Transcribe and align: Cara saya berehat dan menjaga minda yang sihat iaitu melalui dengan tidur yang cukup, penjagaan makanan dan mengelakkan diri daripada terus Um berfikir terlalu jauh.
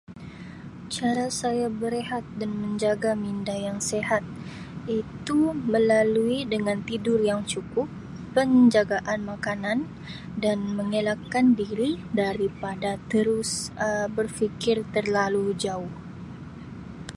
Cara 0.93 1.25
saya 1.41 1.67
berehat 1.81 2.23
dan 2.41 2.51
menjaga 2.63 3.11
minda 3.23 3.53
yang 3.67 3.77
sihat 3.89 4.23
iaitu 4.89 5.37
melalui 5.71 6.39
dengan 6.53 6.77
tidur 6.89 7.19
yang 7.29 7.41
cukup, 7.53 7.85
penjagaan 8.33 9.19
makanan 9.31 9.79
dan 10.43 10.59
mengelakkan 10.77 11.45
diri 11.59 11.91
daripada 12.21 12.91
terus 13.13 13.51
Um 13.85 14.07
berfikir 14.17 14.77
terlalu 14.95 15.45
jauh. 15.63 15.91